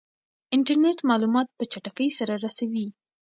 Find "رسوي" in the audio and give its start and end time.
2.45-2.87